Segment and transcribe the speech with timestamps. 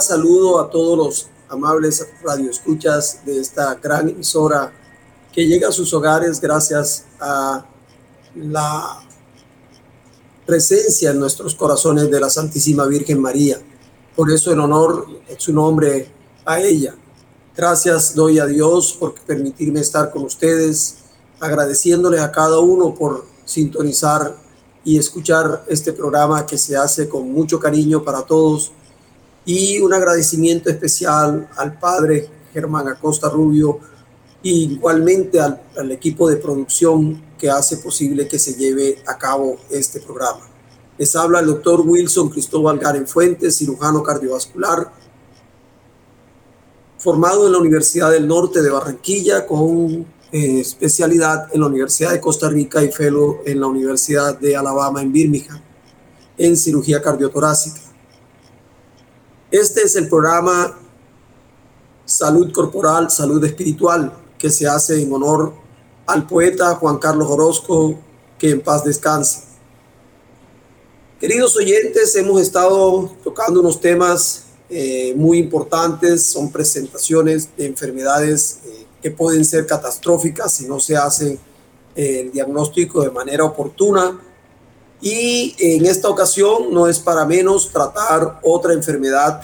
[0.00, 4.72] saludo a todos los amables radioescuchas de esta gran emisora
[5.32, 7.64] que llega a sus hogares gracias a
[8.34, 9.00] la
[10.46, 13.58] presencia en nuestros corazones de la Santísima Virgen María.
[14.16, 16.10] Por eso en honor en su nombre
[16.44, 16.94] a ella.
[17.56, 20.98] Gracias doy a Dios por permitirme estar con ustedes,
[21.40, 24.36] agradeciéndole a cada uno por sintonizar
[24.84, 28.72] y escuchar este programa que se hace con mucho cariño para todos
[29.48, 33.80] y un agradecimiento especial al padre Germán Acosta Rubio
[34.42, 39.56] y igualmente al, al, equipo de producción que hace posible que se lleve a cabo
[39.70, 40.46] este programa.
[40.98, 44.92] Les habla el doctor Wilson Cristóbal Garen Fuentes, cirujano cardiovascular,
[46.98, 52.20] formado en la Universidad del Norte de Barranquilla con eh, especialidad en la Universidad de
[52.20, 55.62] Costa Rica y fellow en la Universidad de Alabama en Birmingham
[56.36, 57.87] en cirugía cardiotorácica.
[59.50, 60.78] Este es el programa
[62.04, 65.54] Salud Corporal, Salud Espiritual, que se hace en honor
[66.04, 67.98] al poeta Juan Carlos Orozco,
[68.38, 69.44] que en paz descanse.
[71.18, 78.86] Queridos oyentes, hemos estado tocando unos temas eh, muy importantes, son presentaciones de enfermedades eh,
[79.00, 81.38] que pueden ser catastróficas si no se hace
[81.96, 84.20] eh, el diagnóstico de manera oportuna.
[85.00, 89.42] Y en esta ocasión no es para menos tratar otra enfermedad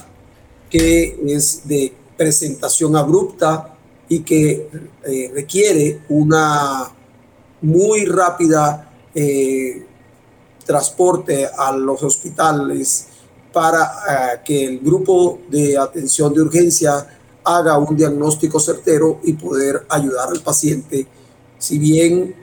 [0.68, 3.76] que es de presentación abrupta
[4.08, 4.68] y que
[5.04, 6.90] eh, requiere una
[7.62, 9.86] muy rápida eh,
[10.66, 13.06] transporte a los hospitales
[13.52, 17.06] para eh, que el grupo de atención de urgencia
[17.44, 21.06] haga un diagnóstico certero y poder ayudar al paciente,
[21.58, 22.34] si bien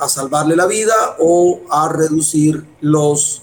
[0.00, 3.42] a salvarle la vida o a reducir los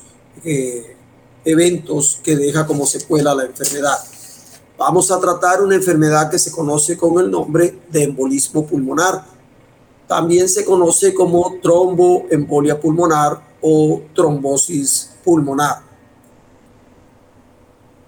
[1.45, 3.97] eventos que deja como secuela la enfermedad.
[4.77, 9.25] Vamos a tratar una enfermedad que se conoce con el nombre de embolismo pulmonar.
[10.07, 15.81] También se conoce como tromboembolia pulmonar o trombosis pulmonar.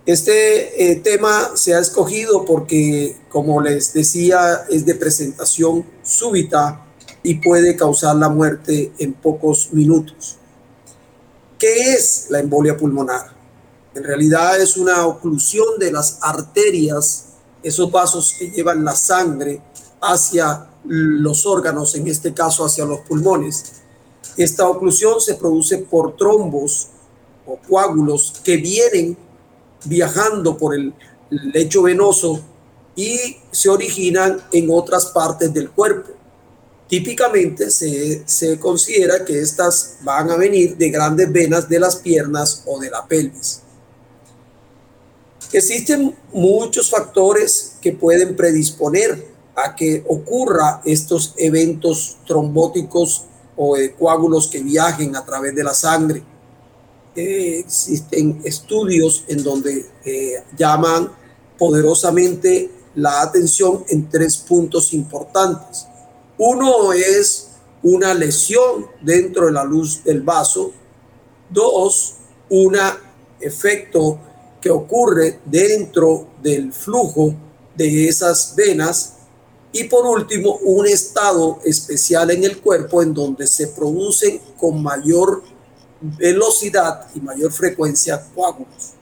[0.05, 6.85] Este eh, tema se ha escogido porque, como les decía, es de presentación súbita
[7.23, 10.37] y puede causar la muerte en pocos minutos.
[11.57, 13.33] ¿Qué es la embolia pulmonar?
[13.93, 17.25] En realidad es una oclusión de las arterias,
[17.61, 19.61] esos vasos que llevan la sangre
[20.01, 23.81] hacia los órganos, en este caso hacia los pulmones.
[24.37, 26.87] Esta oclusión se produce por trombos
[27.45, 29.17] o coágulos que vienen
[29.85, 30.93] viajando por el
[31.29, 32.39] lecho venoso
[32.95, 36.11] y se originan en otras partes del cuerpo.
[36.89, 42.63] Típicamente se, se, considera que estas van a venir de grandes venas de las piernas
[42.65, 43.61] o de la pelvis.
[45.51, 49.23] Existen muchos factores que pueden predisponer
[49.55, 53.25] a que ocurra estos eventos trombóticos
[53.55, 56.23] o de coágulos que viajen a través de la sangre.
[57.15, 61.11] Eh, existen estudios en donde eh, llaman
[61.57, 65.88] poderosamente la atención en tres puntos importantes.
[66.39, 67.49] Uno es
[67.83, 70.71] una lesión dentro de la luz del vaso.
[71.49, 72.15] Dos,
[72.49, 72.77] un
[73.41, 74.17] efecto
[74.61, 77.35] que ocurre dentro del flujo
[77.75, 79.15] de esas venas
[79.73, 85.43] y por último un estado especial en el cuerpo en donde se producen con mayor
[85.99, 88.93] velocidad y mayor frecuencia coágulos.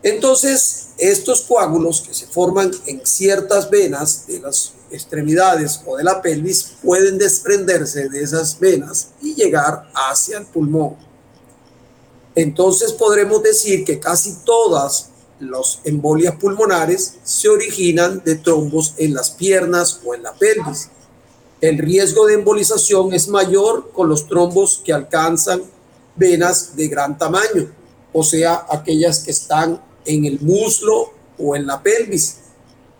[0.00, 6.22] Entonces, estos coágulos que se forman en ciertas venas de las extremidades o de la
[6.22, 10.96] pelvis pueden desprenderse de esas venas y llegar hacia el pulmón
[12.34, 19.30] entonces podremos decir que casi todas las embolias pulmonares se originan de trombos en las
[19.30, 20.90] piernas o en la pelvis.
[21.60, 25.62] El riesgo de embolización es mayor con los trombos que alcanzan
[26.16, 27.72] venas de gran tamaño,
[28.12, 32.36] o sea, aquellas que están en el muslo o en la pelvis,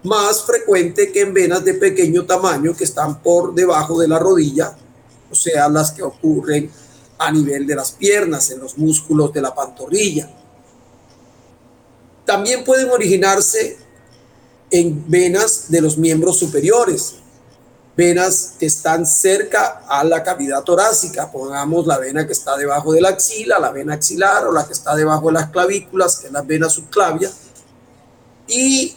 [0.04, 4.76] más frecuente que en venas de pequeño tamaño que están por debajo de la rodilla,
[5.30, 6.70] o sea, las que ocurren
[7.18, 10.30] a nivel de las piernas, en los músculos de la pantorrilla.
[12.26, 13.78] También pueden originarse
[14.70, 17.14] en venas de los miembros superiores,
[17.96, 23.00] venas que están cerca a la cavidad torácica, pongamos la vena que está debajo de
[23.00, 26.32] la axila, la vena axilar o la que está debajo de las clavículas, que es
[26.32, 27.30] la vena subclavia,
[28.48, 28.96] y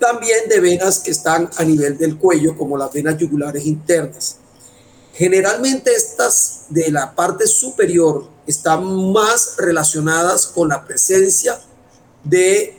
[0.00, 4.38] también de venas que están a nivel del cuello, como las venas yugulares internas.
[5.12, 11.60] Generalmente estas de la parte superior están más relacionadas con la presencia
[12.24, 12.76] de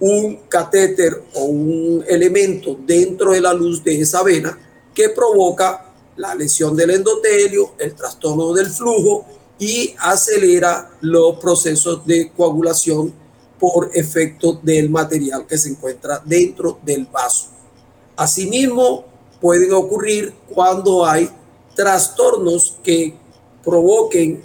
[0.00, 4.58] un catéter o un elemento dentro de la luz de esa vena
[4.94, 9.26] que provoca la lesión del endotelio, el trastorno del flujo
[9.58, 13.12] y acelera los procesos de coagulación
[13.60, 17.48] por efecto del material que se encuentra dentro del vaso.
[18.16, 19.04] Asimismo,
[19.40, 21.30] pueden ocurrir cuando hay
[21.74, 23.14] trastornos que
[23.62, 24.42] provoquen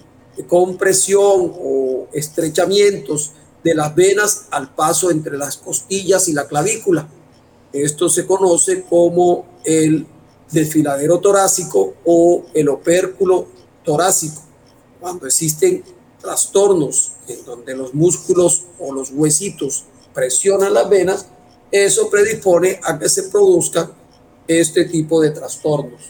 [0.48, 3.32] compresión o estrechamientos
[3.64, 7.08] de las venas al paso entre las costillas y la clavícula.
[7.72, 10.06] Esto se conoce como el
[10.52, 13.48] desfiladero torácico o el opérculo
[13.84, 14.42] torácico.
[15.00, 15.84] Cuando existen
[16.26, 21.28] trastornos en donde los músculos o los huesitos presionan las venas,
[21.72, 23.92] eso predispone a que se produzca
[24.48, 26.02] este tipo de trastornos.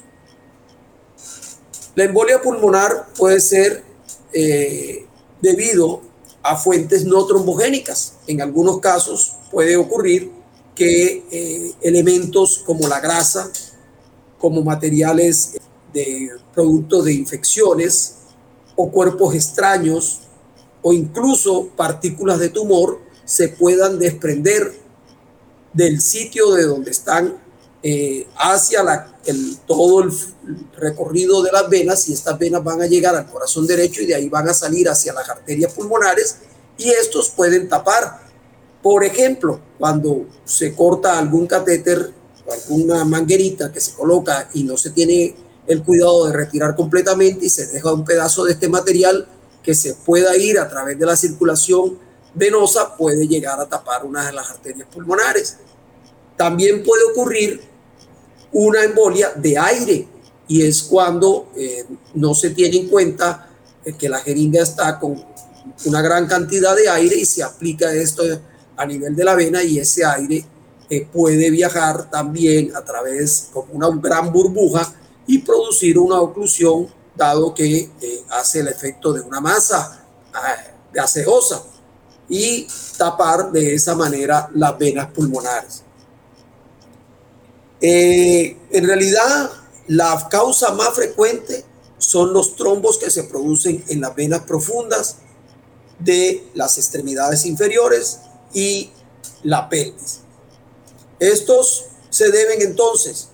[1.95, 3.83] La embolia pulmonar puede ser
[4.31, 5.06] eh,
[5.41, 6.01] debido
[6.44, 8.13] a fuentes no trombogénicas.
[8.27, 10.31] En algunos casos puede ocurrir
[10.75, 13.51] que eh, elementos como la grasa,
[14.38, 15.57] como materiales
[15.94, 18.15] de productos de infecciones
[18.75, 20.22] o cuerpos extraños
[20.81, 24.74] o incluso partículas de tumor se puedan desprender
[25.74, 27.38] del sitio de donde están
[27.83, 28.81] eh, hacia
[29.25, 30.12] el, todo el
[30.77, 34.16] recorrido de las venas y estas venas van a llegar al corazón derecho y de
[34.16, 36.38] ahí van a salir hacia las arterias pulmonares
[36.77, 38.22] y estos pueden tapar.
[38.81, 42.13] Por ejemplo, cuando se corta algún catéter
[42.51, 45.36] alguna manguerita que se coloca y no se tiene
[45.67, 49.27] el cuidado de retirar completamente y se deja un pedazo de este material
[49.63, 51.97] que se pueda ir a través de la circulación
[52.33, 55.57] venosa, puede llegar a tapar una de las arterias pulmonares.
[56.38, 57.62] También puede ocurrir
[58.51, 60.07] una embolia de aire
[60.47, 63.50] y es cuando eh, no se tiene en cuenta
[63.83, 65.23] eh, que la jeringa está con
[65.85, 68.23] una gran cantidad de aire y se aplica esto
[68.77, 70.45] a nivel de la vena y ese aire
[70.89, 74.94] eh, puede viajar también a través como una gran burbuja
[75.27, 77.89] y producir una oclusión dado que
[78.30, 80.06] hace el efecto de una masa
[80.92, 81.63] gaseosa
[82.27, 82.68] y
[82.98, 85.83] tapar de esa manera las venas pulmonares.
[87.81, 89.51] Eh, en realidad,
[89.88, 91.63] la causa más frecuente
[91.98, 95.18] son los trombos que se producen en las venas profundas
[96.00, 98.19] de las extremidades inferiores
[98.54, 98.92] y
[99.44, 100.22] la pelvis.
[101.19, 103.30] Estos se deben entonces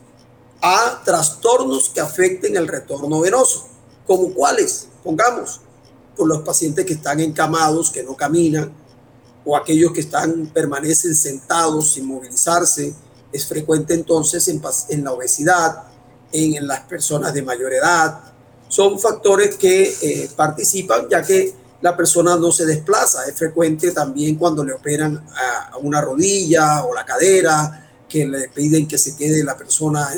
[0.62, 3.68] a trastornos que afecten el retorno venoso,
[4.06, 5.62] como cuáles, pongamos,
[6.16, 8.72] por los pacientes que están encamados, que no caminan,
[9.44, 12.94] o aquellos que están permanecen sentados sin movilizarse,
[13.32, 15.84] es frecuente entonces en, la obesidad,
[16.32, 18.20] en, las personas de mayor edad.
[18.68, 23.26] Son factores que eh, participan ya que la persona no se desplaza.
[23.26, 28.88] Es frecuente también cuando le operan a, una rodilla o la cadera, que le piden
[28.88, 30.10] que se quede la persona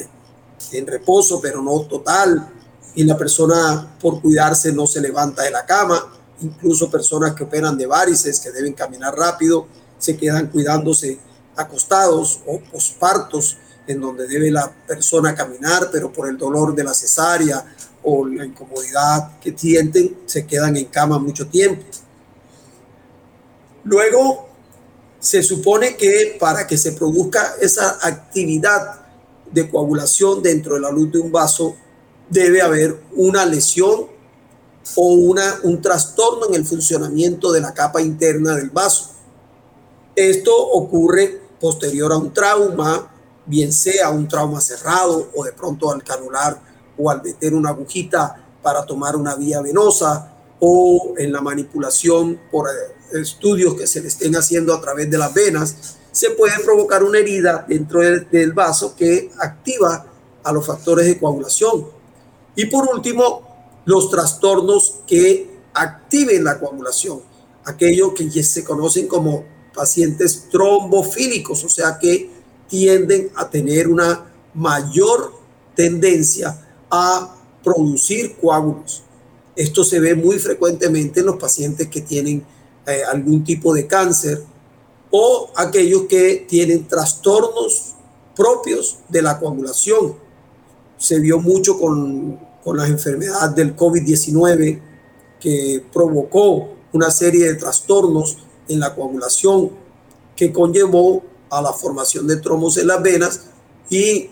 [0.71, 2.49] en reposo, pero no total.
[2.95, 6.13] Y la persona por cuidarse no se levanta de la cama.
[6.41, 9.67] Incluso personas que operan de varices, que deben caminar rápido,
[9.97, 11.19] se quedan cuidándose
[11.55, 16.93] acostados o pospartos en donde debe la persona caminar, pero por el dolor de la
[16.93, 17.65] cesárea
[18.01, 21.83] o la incomodidad que sienten, se quedan en cama mucho tiempo.
[23.83, 24.49] Luego,
[25.19, 29.02] se supone que para que se produzca esa actividad
[29.53, 31.75] de coagulación dentro de la luz de un vaso,
[32.29, 34.07] debe haber una lesión
[34.95, 39.11] o una, un trastorno en el funcionamiento de la capa interna del vaso.
[40.15, 43.11] Esto ocurre posterior a un trauma,
[43.45, 46.59] bien sea un trauma cerrado o de pronto al canular
[46.97, 52.69] o al meter una agujita para tomar una vía venosa o en la manipulación por
[52.69, 57.03] eh, estudios que se le estén haciendo a través de las venas, se puede provocar
[57.03, 60.05] una herida dentro del, vaso que activa
[60.43, 61.87] a los factores de coagulación.
[62.55, 67.21] Y por último, los trastornos que activen la coagulación,
[67.65, 69.43] aquellos que se conocen como
[69.73, 72.29] pacientes trombofílicos, o sea que
[72.69, 75.33] tienden a tener una mayor
[75.75, 76.55] tendencia
[76.91, 79.01] a producir coágulos.
[79.55, 82.45] Esto se ve muy frecuentemente en los pacientes que tienen
[82.85, 84.43] eh, algún tipo de cáncer
[85.15, 87.93] o aquellos que tienen trastornos
[88.35, 90.15] propios de la coagulación.
[90.97, 94.81] Se vio mucho con, con la enfermedad del COVID-19
[95.39, 99.69] que provocó una serie de trastornos en la coagulación
[100.35, 103.41] que conllevó a la formación de tromos en las venas
[103.91, 104.31] y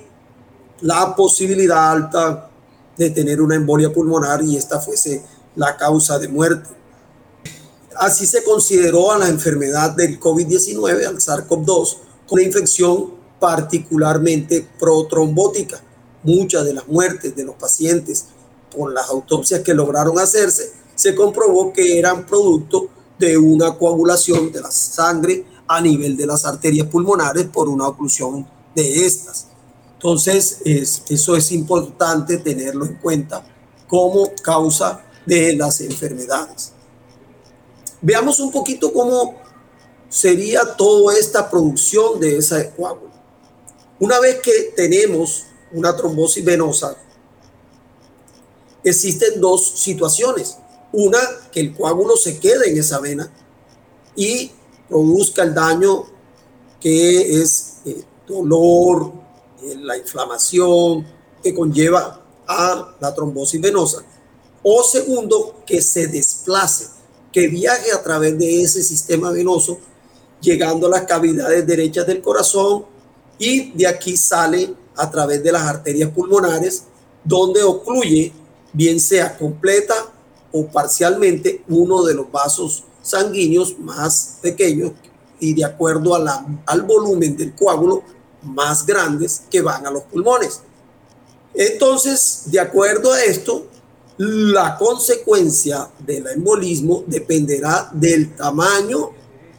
[0.82, 2.50] la posibilidad alta
[2.98, 5.24] de tener una embolia pulmonar y esta fuese
[5.56, 6.81] la causa de muerte.
[7.98, 15.82] Así se consideró a la enfermedad del COVID-19, al SARS-CoV-2, con una infección particularmente protrombótica.
[16.24, 18.26] Muchas de las muertes de los pacientes
[18.76, 24.62] con las autopsias que lograron hacerse, se comprobó que eran producto de una coagulación de
[24.62, 29.48] la sangre a nivel de las arterias pulmonares por una oclusión de estas.
[29.94, 33.46] Entonces, eso es importante tenerlo en cuenta
[33.88, 36.74] como causa de las enfermedades.
[38.02, 39.36] Veamos un poquito cómo
[40.10, 43.12] sería toda esta producción de esa coágulo.
[44.00, 46.98] Una vez que tenemos una trombosis venosa,
[48.84, 50.58] existen dos situaciones.
[50.92, 51.20] Una,
[51.52, 53.32] que el coágulo se quede en esa vena
[54.16, 54.52] y
[54.90, 56.06] produzca el daño
[56.80, 59.14] que es eh, dolor,
[59.62, 61.06] eh, la inflamación
[61.42, 64.04] que conlleva a la trombosis venosa.
[64.64, 66.88] O segundo, que se desplace,
[67.32, 69.80] que viaje a través de ese sistema venoso,
[70.42, 72.86] llegando a las cavidades derechas del corazón
[73.38, 76.84] y de aquí sale a través de las arterias pulmonares,
[77.24, 78.34] donde ocluye
[78.74, 79.96] bien sea completa
[80.52, 84.92] o parcialmente uno de los vasos sanguíneos más pequeños
[85.40, 88.04] y de acuerdo al volumen del coágulo
[88.44, 90.62] más grandes que van a los pulmones.
[91.54, 93.68] Entonces, de acuerdo a esto,
[94.24, 99.10] la consecuencia del embolismo dependerá del tamaño,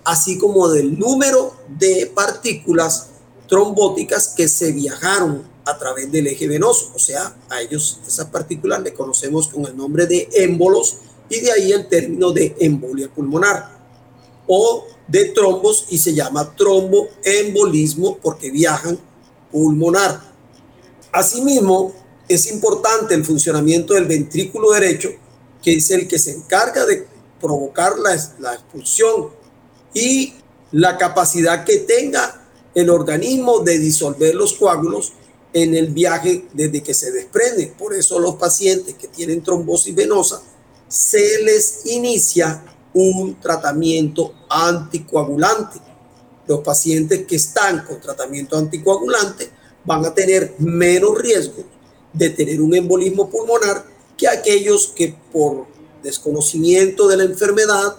[0.05, 3.09] así como del número de partículas
[3.49, 8.81] trombóticas que se viajaron a través del eje venoso, o sea, a ellos esas partículas
[8.83, 13.69] le conocemos con el nombre de émbolos y de ahí el término de embolia pulmonar
[14.47, 18.97] o de trombos y se llama tromboembolismo porque viajan
[19.51, 20.21] pulmonar.
[21.11, 25.11] Asimismo, es importante el funcionamiento del ventrículo derecho,
[25.63, 27.07] que es el que se encarga de
[27.41, 29.31] provocar la, la expulsión
[29.95, 30.35] y
[30.73, 35.13] la capacidad que tenga el organismo de disolver los coágulos
[35.53, 37.75] en el viaje desde que se desprende.
[37.79, 40.43] Por eso los pacientes que tienen trombosis venosa
[40.89, 42.65] se les inicia
[42.95, 45.79] un tratamiento anticoagulante.
[46.47, 49.51] Los pacientes que están con tratamiento anticoagulante
[49.85, 51.65] van a tener menos riesgo
[52.13, 53.85] de tener un embolismo pulmonar
[54.17, 55.67] que aquellos que por
[56.03, 57.97] desconocimiento de la enfermedad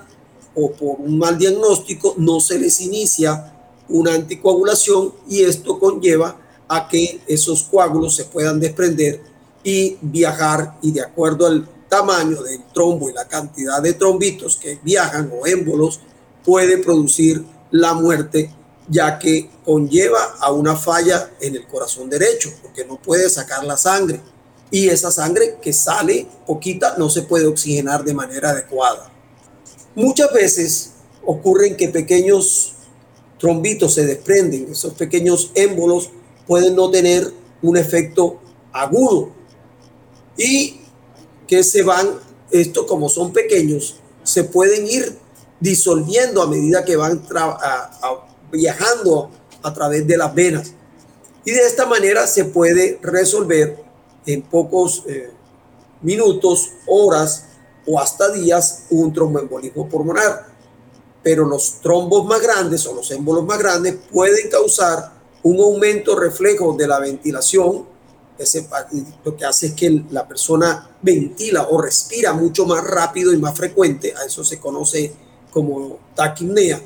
[0.55, 3.53] o por un mal diagnóstico no se les inicia
[3.89, 9.21] una anticoagulación y esto conlleva a que esos coágulos se puedan desprender
[9.63, 14.79] y viajar y de acuerdo al tamaño del trombo y la cantidad de trombitos que
[14.83, 15.99] viajan o émbolos
[16.43, 18.51] puede producir la muerte
[18.89, 23.77] ya que conlleva a una falla en el corazón derecho porque no puede sacar la
[23.77, 24.19] sangre
[24.71, 29.11] y esa sangre que sale poquita no se puede oxigenar de manera adecuada.
[29.95, 32.73] Muchas veces ocurren que pequeños
[33.37, 36.09] trombitos se desprenden, esos pequeños émbolos
[36.47, 38.39] pueden no tener un efecto
[38.71, 39.31] agudo
[40.37, 40.81] y
[41.47, 42.19] que se van,
[42.51, 45.17] esto como son pequeños, se pueden ir
[45.59, 47.21] disolviendo a medida que van
[48.53, 49.31] viajando
[49.63, 50.71] a través de las venas.
[51.43, 53.83] Y de esta manera se puede resolver
[54.25, 55.31] en pocos eh,
[56.01, 57.45] minutos, horas
[57.85, 60.45] o hasta días un tromboembolismo pulmonar.
[61.21, 66.73] Pero los trombos más grandes o los émbolos más grandes pueden causar un aumento reflejo
[66.73, 67.85] de la ventilación,
[69.23, 73.55] lo que hace es que la persona ventila o respira mucho más rápido y más
[73.55, 75.13] frecuente, a eso se conoce
[75.51, 76.81] como taquipnea,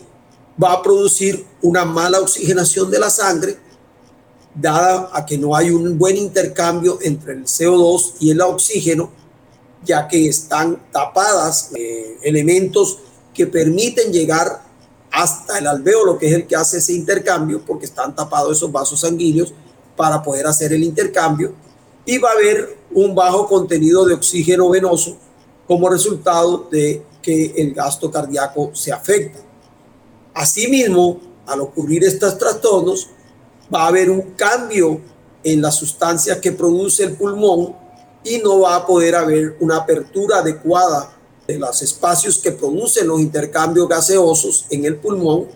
[0.62, 3.58] va a producir una mala oxigenación de la sangre,
[4.56, 9.12] dada a que no hay un buen intercambio entre el CO2 y el oxígeno,
[9.84, 13.00] ya que están tapadas eh, elementos
[13.34, 14.64] que permiten llegar
[15.12, 19.00] hasta el alveolo, que es el que hace ese intercambio, porque están tapados esos vasos
[19.00, 19.54] sanguíneos
[19.96, 21.54] para poder hacer el intercambio,
[22.06, 25.18] y va a haber un bajo contenido de oxígeno venoso
[25.68, 29.47] como resultado de que el gasto cardíaco se afecta.
[30.38, 33.10] Asimismo, al ocurrir estos trastornos,
[33.74, 35.02] va a haber un cambio
[35.44, 37.76] en las sustancias que produce el pulmón
[38.24, 41.12] y no va a poder haber una apertura adecuada
[41.48, 45.48] de los espacios que producen los intercambios gaseosos en el pulmón,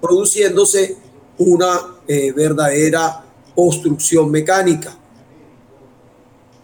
[0.00, 0.96] produciéndose
[1.38, 3.24] una eh, verdadera
[3.56, 4.96] obstrucción mecánica.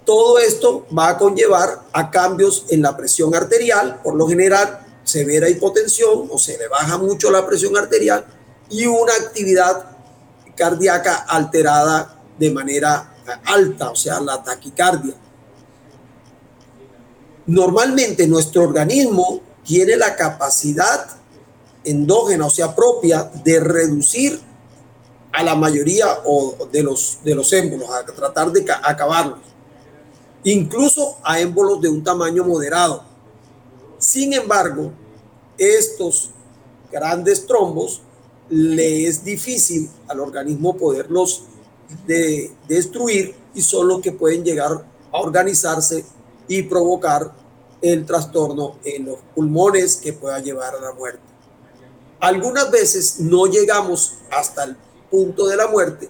[0.05, 5.49] Todo esto va a conllevar a cambios en la presión arterial, por lo general severa
[5.49, 8.27] hipotensión o se le baja mucho la presión arterial
[8.69, 9.97] y una actividad
[10.55, 13.15] cardíaca alterada de manera
[13.47, 15.15] alta, o sea, la taquicardia.
[17.47, 21.09] Normalmente nuestro organismo tiene la capacidad
[21.85, 24.39] endógena, o sea, propia, de reducir
[25.33, 29.41] a la mayoría o de los, de los émbolos, a tratar de acabarlos,
[30.45, 33.08] incluso a émbolos de un tamaño moderado.
[33.99, 34.93] Sin embargo,
[35.59, 36.31] estos
[36.91, 38.01] grandes trombos
[38.49, 41.43] le es difícil al organismo poderlos
[42.07, 46.05] de, destruir y son los que pueden llegar a organizarse
[46.47, 47.33] y provocar
[47.83, 51.21] el trastorno en los pulmones que pueda llevar a la muerte.
[52.21, 54.77] Algunas veces no llegamos hasta el
[55.11, 56.09] punto de la muerte,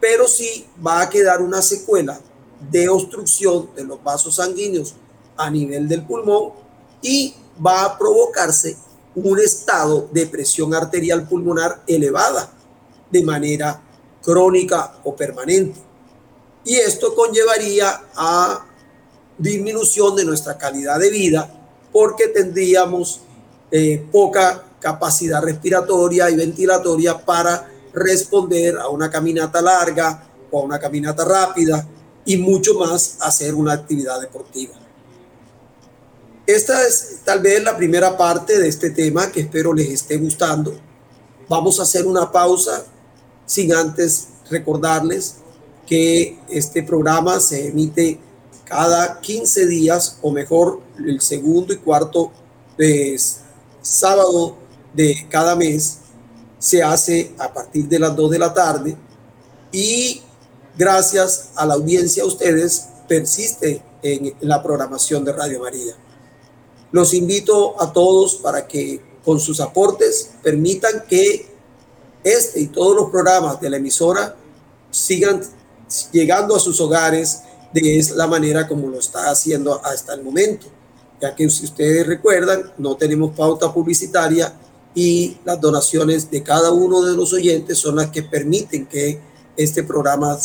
[0.00, 2.20] pero sí va a quedar una secuela
[2.70, 4.94] de obstrucción de los vasos sanguíneos
[5.36, 6.65] a nivel del pulmón
[7.02, 7.34] y
[7.64, 8.76] va a provocarse
[9.14, 12.52] un estado de presión arterial pulmonar elevada
[13.10, 13.80] de manera
[14.22, 15.80] crónica o permanente.
[16.64, 18.66] Y esto conllevaría a
[19.38, 21.48] disminución de nuestra calidad de vida
[21.92, 23.20] porque tendríamos
[23.70, 30.78] eh, poca capacidad respiratoria y ventilatoria para responder a una caminata larga o a una
[30.78, 31.86] caminata rápida
[32.24, 34.74] y mucho más hacer una actividad deportiva.
[36.46, 40.78] Esta es tal vez la primera parte de este tema que espero les esté gustando.
[41.48, 42.84] Vamos a hacer una pausa
[43.46, 45.38] sin antes recordarles
[45.88, 48.20] que este programa se emite
[48.64, 52.30] cada 15 días o mejor el segundo y cuarto
[52.78, 53.20] de
[53.82, 54.56] sábado
[54.94, 55.98] de cada mes
[56.60, 58.96] se hace a partir de las 2 de la tarde
[59.72, 60.22] y
[60.78, 66.05] gracias a la audiencia ustedes persiste en la programación de Radio María.
[66.92, 71.48] Los invito a todos para que con sus aportes permitan que
[72.22, 74.36] este y todos los programas de la emisora
[74.90, 75.40] sigan
[76.12, 80.66] llegando a sus hogares de la manera como lo está haciendo hasta el momento,
[81.20, 84.54] ya que si ustedes recuerdan, no tenemos pauta publicitaria
[84.94, 89.20] y las donaciones de cada uno de los oyentes son las que permiten que
[89.56, 90.38] este programa,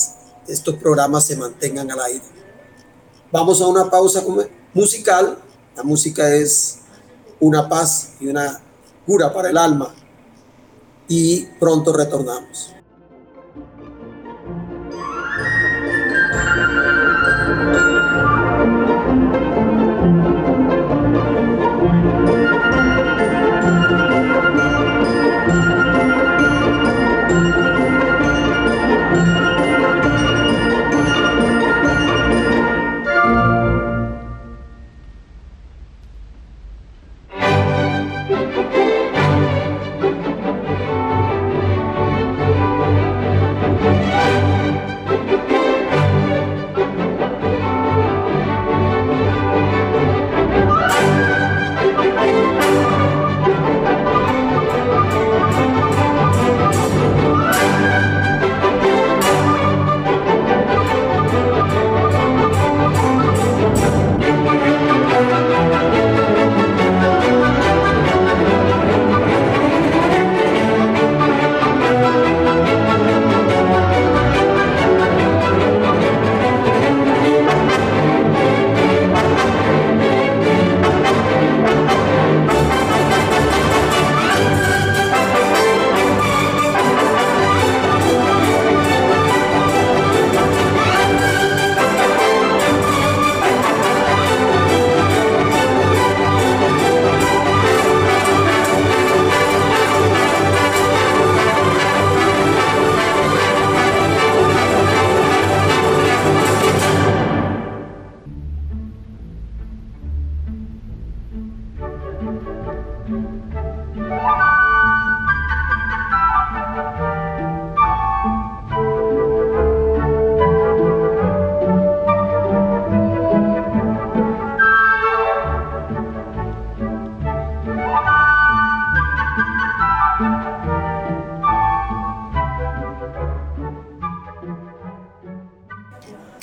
[0.47, 2.25] estos programas se mantengan al aire.
[3.31, 4.23] Vamos a una pausa
[4.73, 5.37] musical.
[5.75, 6.79] La música es
[7.39, 8.61] una paz y una
[9.05, 9.93] cura para el alma.
[11.07, 12.73] Y pronto retornamos.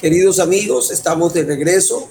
[0.08, 2.08] Queridos amigos, estamos de regreso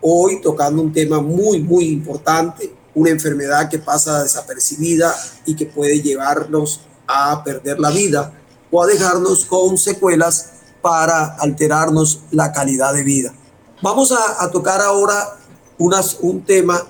[0.00, 6.02] hoy tocando un tema muy, muy importante, una enfermedad que pasa desapercibida y que puede
[6.02, 8.32] llevarnos a perder la vida
[8.68, 13.32] o a dejarnos con secuelas para alterarnos la calidad de vida.
[13.80, 15.38] Vamos a, tocar ahora
[15.78, 16.84] unas, un tema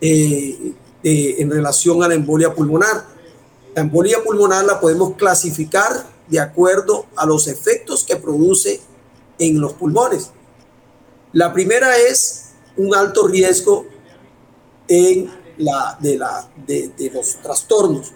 [0.00, 3.04] eh, en relación a la embolia pulmonar.
[3.74, 8.80] La embolia pulmonar la podemos clasificar de acuerdo a los efectos que produce
[9.38, 10.30] en los pulmones.
[11.32, 13.86] La primera es un alto riesgo
[14.88, 18.12] en la, de, la, de, de los trastornos.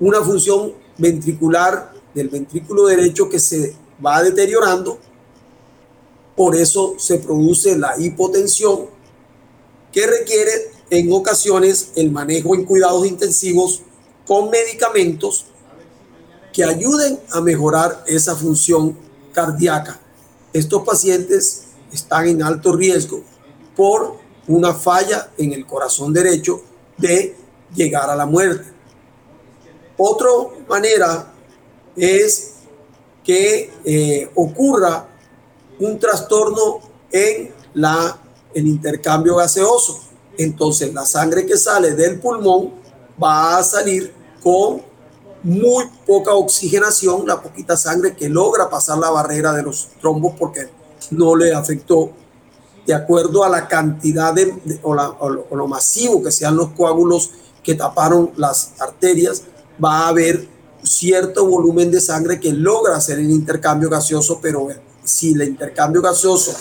[0.00, 4.98] Una función ventricular del ventrículo derecho que se va deteriorando,
[6.36, 8.86] por eso se produce la hipotensión
[9.92, 13.82] que requiere en ocasiones el manejo en cuidados intensivos
[14.26, 15.46] con medicamentos
[16.52, 18.96] que ayuden a mejorar esa función
[19.32, 20.00] cardíaca.
[20.54, 23.24] Estos pacientes están en alto riesgo
[23.76, 26.62] por una falla en el corazón derecho
[26.96, 27.36] de
[27.74, 28.64] llegar a la muerte.
[29.96, 30.28] Otra
[30.68, 31.32] manera
[31.96, 32.52] es
[33.24, 35.08] que eh, ocurra
[35.80, 36.78] un trastorno
[37.10, 38.16] en la,
[38.54, 40.02] el intercambio gaseoso.
[40.38, 42.74] Entonces la sangre que sale del pulmón
[43.20, 44.82] va a salir con
[45.44, 50.68] muy poca oxigenación, la poquita sangre que logra pasar la barrera de los trombos porque
[51.10, 52.10] no le afectó.
[52.86, 54.52] De acuerdo a la cantidad de,
[54.82, 57.30] o, lo, masivo que sean los coágulos
[57.62, 59.42] que taparon las arterias,
[59.82, 60.48] va a haber
[60.82, 64.68] cierto volumen de sangre que logra hacer el intercambio gaseoso, pero
[65.02, 66.52] si el intercambio gaseoso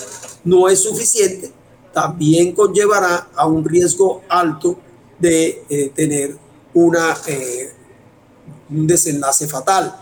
[0.46, 1.52] no es suficiente,
[1.94, 4.78] también conllevará a un riesgo alto
[5.20, 6.38] de eh, tener
[6.74, 7.72] una, eh,
[8.74, 9.96] un desenlace fatal.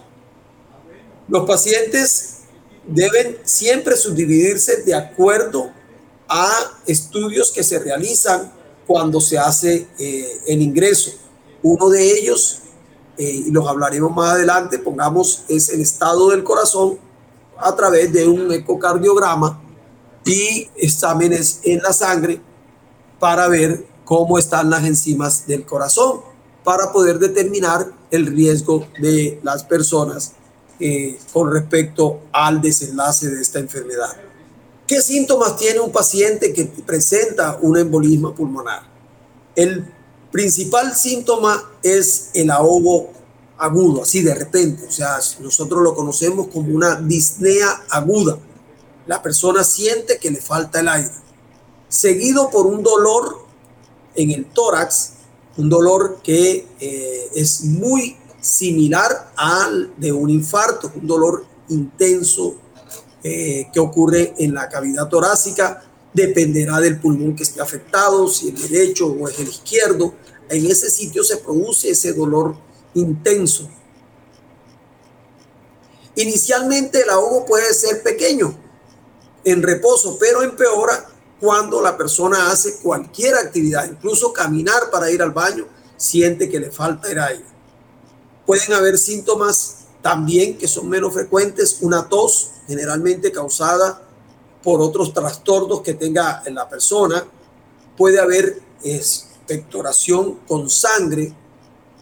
[1.28, 2.40] Los pacientes
[2.88, 5.72] deben siempre subdividirse de acuerdo
[6.28, 6.50] a
[6.88, 8.52] estudios que se realizan
[8.88, 11.12] cuando se hace eh, el ingreso.
[11.62, 12.60] Uno de ellos,
[13.18, 16.98] y los hablaremos más adelante, pongamos, es el estado del corazón
[17.58, 19.62] a través de un ecocardiograma
[20.26, 22.42] y exámenes en la sangre
[23.20, 26.22] para ver cómo están las enzimas del corazón,
[26.64, 30.34] para poder determinar el riesgo de las personas
[30.80, 34.18] eh, con respecto al desenlace de esta enfermedad.
[34.88, 38.84] ¿Qué síntomas tiene un paciente que presenta un embolismo pulmonar?
[39.56, 39.86] El
[40.32, 43.12] principal síntoma es el ahogo
[43.58, 44.86] agudo, así de repente.
[44.88, 48.38] O sea, nosotros lo conocemos como una disnea aguda.
[49.08, 51.12] La persona siente que le falta el aire.
[51.88, 53.46] Seguido por un dolor
[54.16, 55.14] en el tórax,
[55.58, 62.56] un dolor que eh, es muy similar al de un infarto, un dolor intenso
[63.24, 65.84] eh, que ocurre en la cavidad torácica,
[66.14, 70.16] dependerá del pulmón que esté afectado, si el derecho o es el izquierdo.
[70.50, 72.56] En ese sitio se produce ese dolor
[72.94, 73.70] intenso.
[76.16, 78.58] Inicialmente el ahogo puede ser pequeño,
[79.44, 81.11] en reposo, pero empeora
[81.42, 86.72] cuando la persona hace cualquier actividad, incluso caminar para ir al baño, siente que le
[86.72, 87.46] falta el aire.
[88.46, 94.02] Pueden haber síntomas también que son menos frecuentes, una tos generalmente causada
[94.64, 97.26] por otros trastornos que tenga la persona.
[97.98, 101.36] Puede haber expectoración con sangre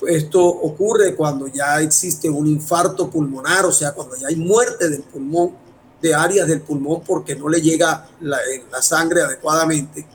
[0.08, 5.04] esto ocurre cuando ya existe un infarto pulmonar, o sea, cuando ya hay muerte del
[5.04, 5.56] pulmón,
[6.02, 8.40] de áreas del pulmón porque no le llega la,
[8.82, 10.06] sangre adecuadamente.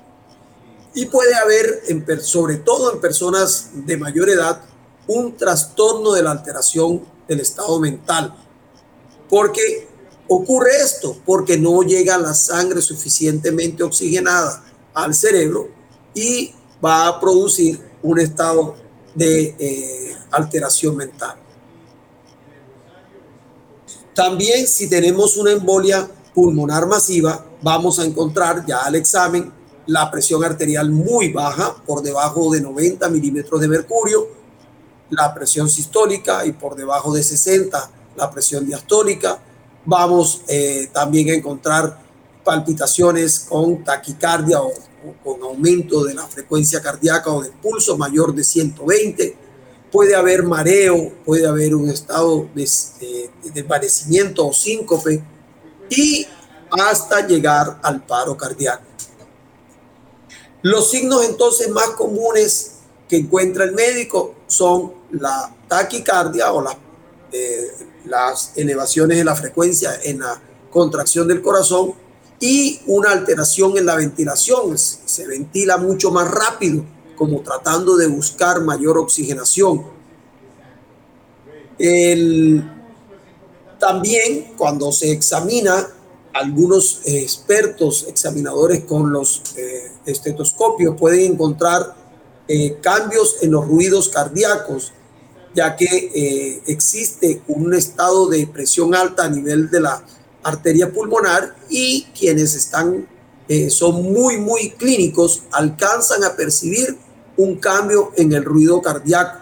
[0.94, 1.82] Y puede haber,
[2.22, 4.62] sobre todo en personas de mayor edad,
[5.06, 8.34] un trastorno de la alteración del estado mental.
[9.28, 9.88] Porque
[10.28, 14.62] ocurre esto, porque no llega la sangre suficientemente oxigenada
[14.94, 15.68] al cerebro
[16.14, 18.76] y va a producir un estado
[19.14, 21.43] de eh, alteración mental.
[24.14, 29.52] También si tenemos una embolia pulmonar masiva, vamos a encontrar ya al examen
[29.86, 34.28] la presión arterial muy baja, por debajo de 90 milímetros de mercurio,
[35.10, 39.38] la presión sistólica y por debajo de 60 la presión diastólica.
[39.84, 41.98] Vamos eh, también a encontrar
[42.44, 44.72] palpitaciones con taquicardia o
[45.22, 49.43] con aumento de la frecuencia cardíaca o del pulso mayor de 120.
[49.94, 55.22] Puede haber mareo, puede haber un estado de, desvanecimiento o síncope
[55.88, 56.26] y
[56.68, 58.82] hasta llegar al paro cardíaco.
[60.62, 62.72] Los signos entonces más comunes
[63.08, 66.64] que encuentra el médico son la taquicardia o
[67.30, 67.70] eh,
[68.06, 71.94] las elevaciones de la frecuencia en la contracción del corazón
[72.40, 74.76] y una alteración en la ventilación.
[74.76, 76.84] Se ventila mucho más rápido,
[77.16, 79.92] como tratando de buscar mayor oxigenación.
[83.78, 85.88] también cuando se examina,
[86.34, 91.94] algunos expertos examinadores con los eh, estetoscopios pueden encontrar
[92.48, 94.92] eh, cambios en los ruidos cardíacos,
[95.54, 100.04] ya que eh, existe un estado de presión alta a nivel de la
[100.42, 103.08] arteria pulmonar y quienes están,
[103.48, 106.96] eh, son muy, muy clínicos, alcanzan a percibir
[107.36, 109.38] un cambio en el ruido cardíaco.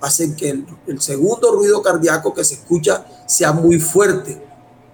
[0.00, 4.40] Hacen que el, el segundo ruido cardíaco que se escucha sea muy fuerte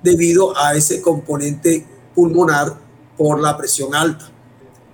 [0.02, 2.76] debido a ese componente pulmonar
[3.16, 4.30] por la presión alta.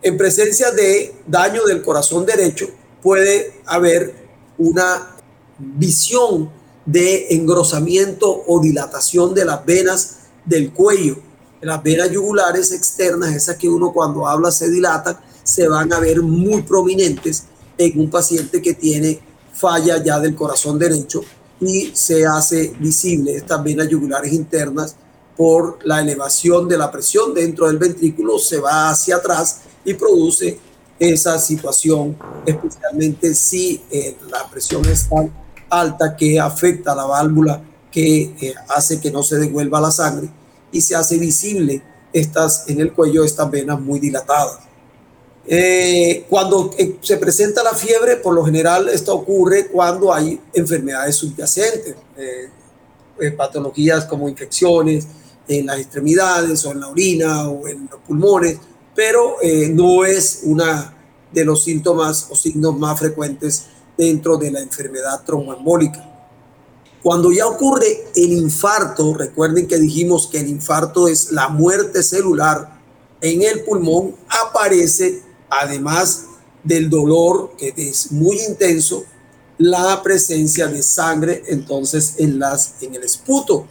[0.02, 2.68] En presencia de daño del corazón derecho
[3.02, 4.14] puede haber
[4.58, 5.16] una
[5.58, 6.50] visión
[6.84, 11.18] de engrosamiento o dilatación de las venas del cuello.
[11.60, 16.20] Las venas yugulares externas, esas que uno cuando habla se dilatan, se van a ver
[16.22, 17.44] muy prominentes
[17.78, 19.20] en un paciente que tiene
[19.52, 21.22] falla ya del corazón derecho
[21.60, 24.96] y se hace visible estas venas yugulares internas
[25.36, 30.58] por la elevación de la presión dentro del ventrículo, se va hacia atrás y produce
[30.98, 35.30] esa situación, especialmente si eh, la presión es tan
[35.68, 40.28] alta que afecta a la válvula que eh, hace que no se devuelva la sangre
[40.76, 44.58] y se hace visible estas, en el cuello estas venas muy dilatadas.
[45.48, 51.94] Eh, cuando se presenta la fiebre, por lo general esto ocurre cuando hay enfermedades subyacentes,
[53.36, 55.06] patologías como infecciones
[55.48, 58.58] en las extremidades o en la orina o en los pulmones,
[58.94, 60.94] pero eh, no es una
[61.32, 66.15] de los síntomas o signos más frecuentes dentro de la enfermedad tromboembólica.
[67.06, 72.80] Cuando ya ocurre el infarto, recuerden que dijimos que el infarto es la muerte celular
[73.20, 76.24] en el pulmón, aparece además
[76.64, 79.04] del dolor que es muy intenso,
[79.56, 83.68] la presencia de sangre entonces en, las, en el esputo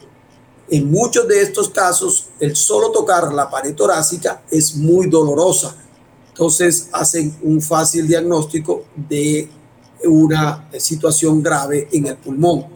[0.69, 5.75] en muchos de estos casos, el solo tocar la pared torácica es muy dolorosa.
[6.29, 9.49] Entonces hacen un fácil diagnóstico de
[10.05, 12.74] una situación grave en el pulmón.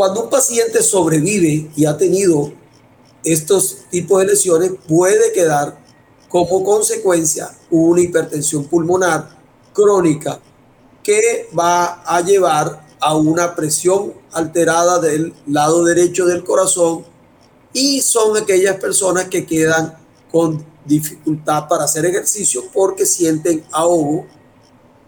[0.00, 2.54] Cuando un paciente sobrevive y ha tenido
[3.22, 5.78] estos tipos de lesiones, puede quedar
[6.30, 9.28] como consecuencia una hipertensión pulmonar
[9.74, 10.40] crónica
[11.02, 17.04] que va a llevar a una presión alterada del lado derecho del corazón
[17.74, 19.98] y son aquellas personas que quedan
[20.32, 24.26] con dificultad para hacer ejercicio porque sienten ahogo,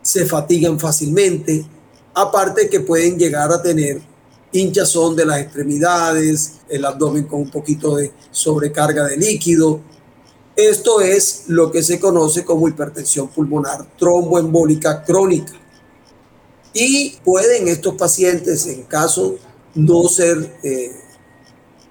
[0.02, 1.64] se fatigan fácilmente,
[2.12, 4.11] aparte que pueden llegar a tener
[4.52, 9.80] hinchazón de las extremidades, el abdomen con un poquito de sobrecarga de líquido.
[10.54, 15.52] Esto es lo que se conoce como hipertensión pulmonar tromboembólica crónica.
[16.74, 19.36] Y pueden estos pacientes, en caso
[19.74, 20.92] no ser eh,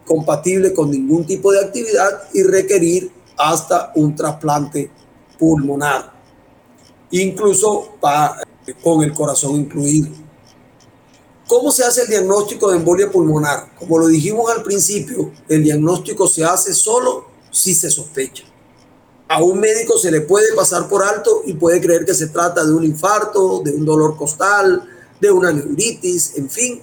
[0.05, 4.91] compatible con ningún tipo de actividad y requerir hasta un trasplante
[5.39, 6.13] pulmonar,
[7.09, 7.95] incluso
[8.83, 10.09] con el corazón incluido.
[11.51, 13.75] ¿Cómo se hace el diagnóstico de embolia pulmonar?
[13.77, 18.45] Como lo dijimos al principio, el diagnóstico se hace solo si se sospecha
[19.31, 22.65] a un médico se le puede pasar por alto y puede creer que se trata
[22.65, 24.83] de un infarto, de un dolor costal,
[25.21, 26.81] de una neuritis, en fin.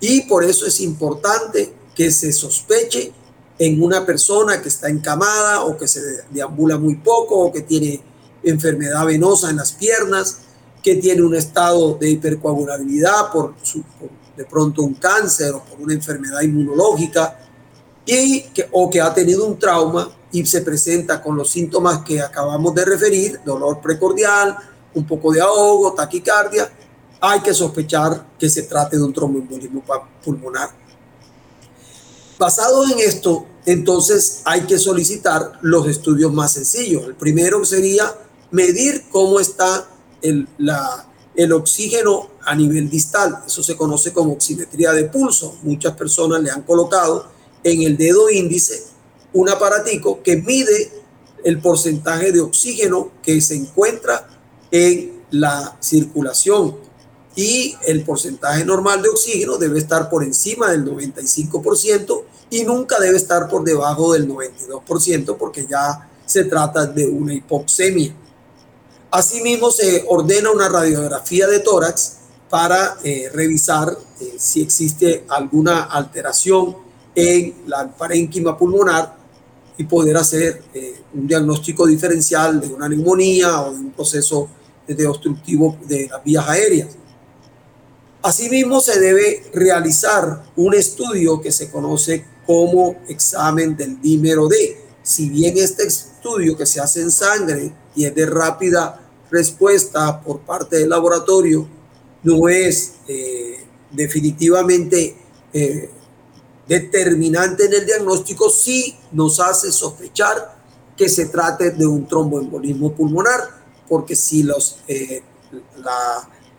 [0.00, 3.12] Y por eso es importante que se sospeche
[3.58, 8.02] en una persona que está encamada o que se deambula muy poco o que tiene
[8.42, 10.38] enfermedad venosa en las piernas,
[10.82, 13.54] que tiene un estado de hipercoagulabilidad por,
[14.36, 17.38] de pronto un cáncer o por una enfermedad inmunológica
[18.04, 22.20] y que, o que ha tenido un trauma y se presenta con los síntomas que
[22.20, 24.56] acabamos de referir, dolor precordial,
[24.94, 26.70] un poco de ahogo, taquicardia,
[27.20, 29.84] hay que sospechar que se trate de un tromboembolismo
[30.24, 30.70] pulmonar.
[32.38, 37.04] Basado en esto, entonces hay que solicitar los estudios más sencillos.
[37.04, 38.12] El primero sería
[38.50, 39.86] medir cómo está
[40.22, 40.48] el,
[41.34, 43.42] el oxígeno a nivel distal.
[43.46, 45.58] Eso se conoce como oximetría de pulso.
[45.62, 47.26] Muchas personas le han colocado
[47.62, 48.92] en el dedo índice
[49.32, 50.92] un aparatico que mide
[51.44, 54.28] el porcentaje de oxígeno que se encuentra
[54.70, 56.76] en la circulación
[57.34, 63.16] y el porcentaje normal de oxígeno debe estar por encima del 95% y nunca debe
[63.16, 68.14] estar por debajo del 92% porque ya se trata de una hipoxemia.
[69.12, 72.14] Asimismo, se ordena una radiografía de tórax
[72.48, 76.74] para eh, revisar eh, si existe alguna alteración
[77.14, 79.14] en la parénquima pulmonar
[79.76, 84.48] y poder hacer eh, un diagnóstico diferencial de una neumonía o de un proceso
[84.86, 86.88] de obstructivo de las vías aéreas.
[88.22, 94.80] Asimismo, se debe realizar un estudio que se conoce como examen del dímero D.
[95.02, 99.01] Si bien este estudio que se hace en sangre y es de rápida
[99.32, 101.66] respuesta por parte del laboratorio,
[102.22, 105.16] no es eh, definitivamente
[105.52, 105.90] eh,
[106.68, 110.56] determinante en el diagnóstico si nos hace sospechar
[110.96, 113.40] que se trate de un tromboembolismo pulmonar,
[113.88, 115.22] porque si los, eh,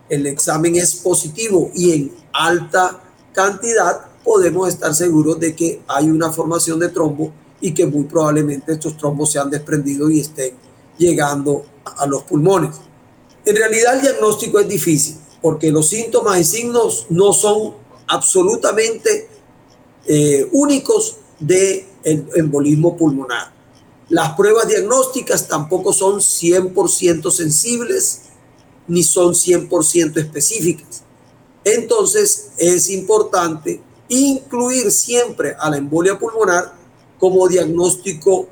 [0.10, 6.32] el examen es positivo y en alta cantidad, podemos estar seguros de que hay una
[6.32, 7.32] formación de trombo
[7.62, 10.54] y que muy probablemente estos trombos se han desprendido y estén
[10.98, 12.76] llegando a los pulmones.
[13.46, 17.74] En realidad el diagnóstico es difícil porque los síntomas y signos no son
[18.08, 19.28] absolutamente
[20.06, 23.52] eh, únicos del embolismo pulmonar.
[24.10, 28.22] Las pruebas diagnósticas tampoco son 100% sensibles
[28.88, 31.04] ni son 100% específicas.
[31.64, 36.74] Entonces es importante incluir siempre a la embolia pulmonar
[37.20, 38.48] como diagnóstico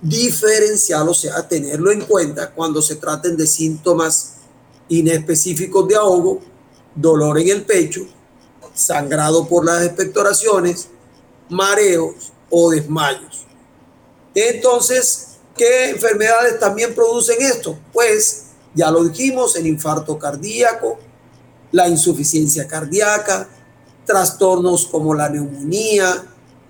[0.00, 4.34] diferencial, o sea, tenerlo en cuenta cuando se traten de síntomas
[4.88, 6.40] inespecíficos de ahogo,
[6.94, 8.06] dolor en el pecho,
[8.74, 10.88] sangrado por las expectoraciones,
[11.48, 13.46] mareos o desmayos.
[14.34, 17.78] Entonces, ¿qué enfermedades también producen esto?
[17.92, 20.98] Pues ya lo dijimos, el infarto cardíaco,
[21.72, 23.48] la insuficiencia cardíaca,
[24.04, 26.24] trastornos como la neumonía,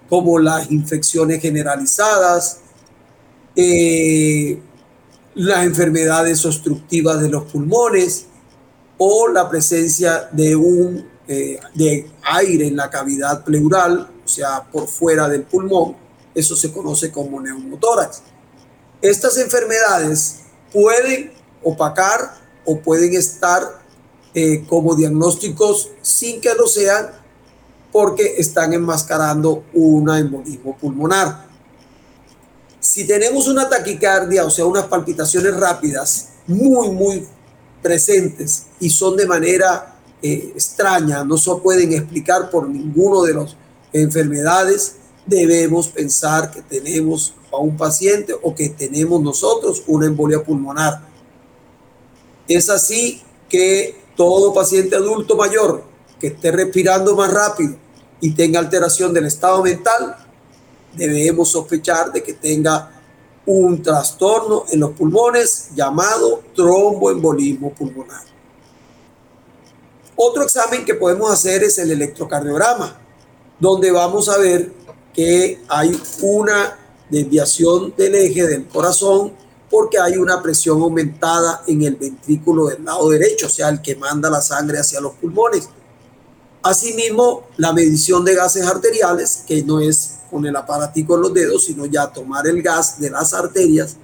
[0.09, 2.61] como las infecciones generalizadas,
[3.57, 4.61] eh,
[5.35, 8.27] las enfermedades obstructivas de los pulmones
[8.99, 14.87] o la presencia de un eh, de aire en la cavidad pleural, o sea, por
[14.87, 15.97] fuera del pulmón,
[16.35, 18.23] eso se conoce como neumotórax.
[19.03, 20.43] Estas enfermedades
[20.73, 21.33] pueden
[21.65, 23.63] opacar o pueden estar
[24.35, 27.11] eh, como diagnósticos sin que lo sean
[27.91, 31.46] porque están enmascarando un embolismo pulmonar.
[32.87, 37.27] Si tenemos una taquicardia, o sea, unas palpitaciones rápidas, muy, muy
[37.83, 43.57] presentes y son de manera eh, extraña, no se pueden explicar por ninguno de las
[43.93, 51.01] enfermedades, debemos pensar que tenemos a un paciente o que tenemos nosotros una embolia pulmonar.
[52.47, 55.83] Es así que todo paciente adulto mayor
[56.21, 57.75] que esté respirando más rápido
[58.21, 60.26] y tenga alteración del estado mental,
[60.97, 62.93] debemos sospechar de que tenga
[63.47, 68.25] un trastorno en los pulmones llamado tromboembolismo pulmonar.
[70.17, 72.99] Otro examen que podemos hacer es el electrocardiograma,
[73.61, 74.73] donde vamos a ver
[75.15, 76.79] que hay una
[77.11, 79.33] desviación del eje del corazón
[79.71, 83.97] porque hay una presión aumentada en el ventrículo del lado derecho, o sea, el que
[83.97, 85.69] manda la sangre hacia los pulmones.
[86.63, 91.65] Asimismo, la medición de gases arteriales, que no es con el aparatico en los dedos,
[91.65, 93.97] sino ya tomar el gas de las arterias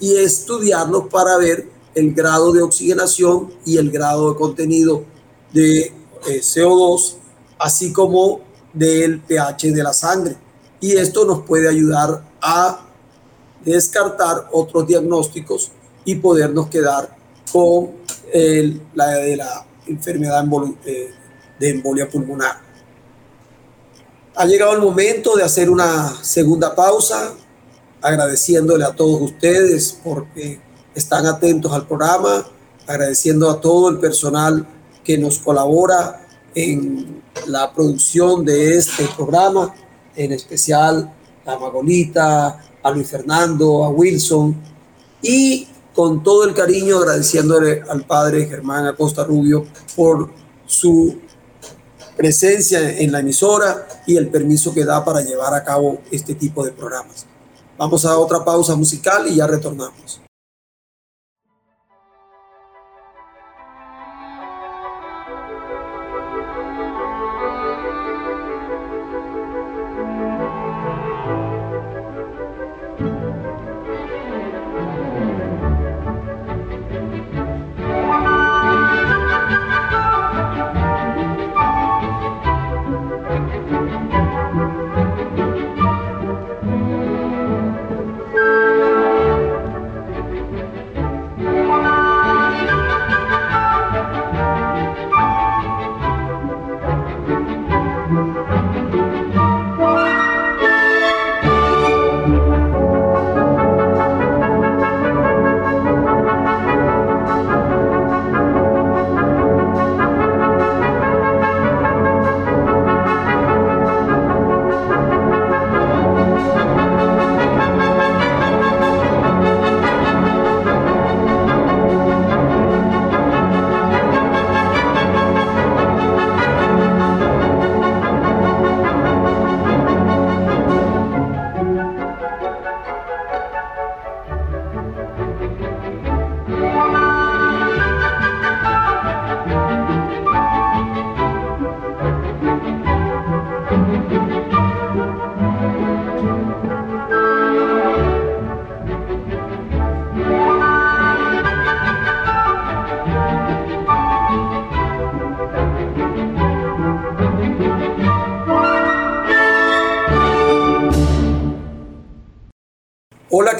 [0.00, 5.04] y estudiarlos para ver el grado de oxigenación y el grado de contenido
[5.52, 7.14] de eh, CO2,
[7.58, 8.40] así como
[8.72, 10.36] del pH de la sangre.
[10.80, 12.86] Y esto nos puede ayudar a
[13.64, 15.72] descartar otros diagnósticos
[16.04, 17.16] y podernos quedar
[17.52, 17.90] con
[18.94, 20.44] la de la enfermedad
[20.84, 21.10] eh,
[21.58, 22.67] de embolia pulmonar.
[24.40, 27.34] Ha llegado el momento de hacer una segunda pausa,
[28.00, 30.60] agradeciéndole a todos ustedes porque
[30.94, 32.46] están atentos al programa,
[32.86, 34.64] agradeciendo a todo el personal
[35.02, 36.24] que nos colabora
[36.54, 39.74] en la producción de este programa,
[40.14, 41.12] en especial
[41.44, 44.54] a Magolita, a Luis Fernando, a Wilson
[45.20, 50.30] y con todo el cariño agradeciéndole al padre Germán Acosta Rubio por
[50.64, 51.26] su
[52.18, 56.64] presencia en la emisora y el permiso que da para llevar a cabo este tipo
[56.64, 57.26] de programas.
[57.78, 60.20] Vamos a otra pausa musical y ya retornamos.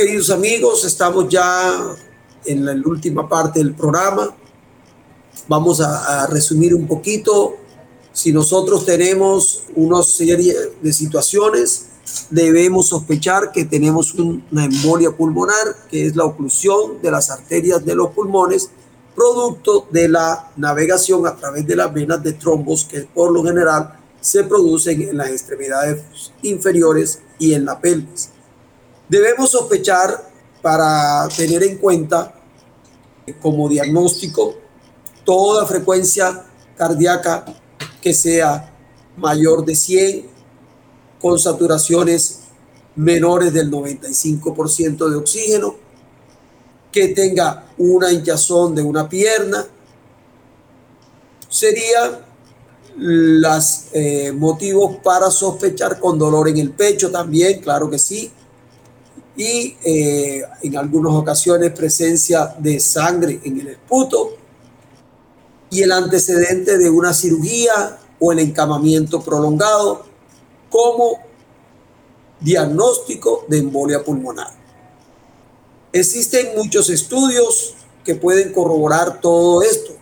[0.08, 1.94] Queridos amigos, estamos ya
[2.46, 4.34] en la última parte del programa.
[5.46, 7.56] Vamos a, resumir un poquito.
[8.10, 11.88] Si nosotros tenemos una serie de situaciones,
[12.30, 17.94] debemos sospechar que tenemos una embolia pulmonar, que es la oclusión de las arterias de
[17.94, 18.70] los pulmones,
[19.14, 24.00] producto de la navegación a través de las venas de trombos que por lo general
[24.22, 26.00] se producen en las extremidades
[26.40, 28.30] inferiores y en la pelvis.
[29.08, 30.30] Debemos sospechar
[30.60, 32.34] para tener en cuenta
[33.40, 34.56] como diagnóstico
[35.24, 36.44] toda frecuencia
[36.76, 37.44] cardíaca
[38.00, 38.74] que sea
[39.16, 40.26] mayor de 100
[41.20, 42.40] con saturaciones
[42.96, 45.76] menores del 95% de oxígeno,
[46.90, 49.64] que tenga una hinchazón de una pierna,
[51.48, 52.24] sería
[52.96, 58.32] los eh, motivos para sospechar con dolor en el pecho también, claro que sí,
[59.38, 64.36] y eh, en algunas ocasiones presencia de sangre en el esputo
[65.70, 70.04] y el antecedente de una cirugía o el encamamiento prolongado
[70.68, 71.20] como
[72.40, 74.48] diagnóstico de embolia pulmonar.
[75.92, 77.74] Existen muchos estudios
[78.04, 79.92] que pueden corroborar todo esto.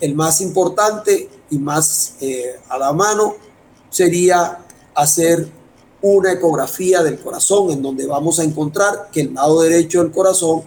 [0.00, 3.36] El más importante y más eh, a la mano
[3.88, 4.58] sería
[4.94, 5.50] hacer
[6.02, 10.62] una ecografía del corazón en donde vamos a encontrar que el lado derecho del corazón